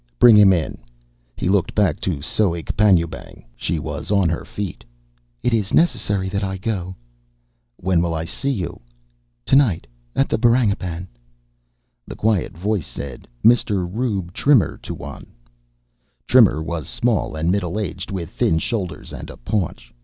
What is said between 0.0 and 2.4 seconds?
"Bring him in." He looked back to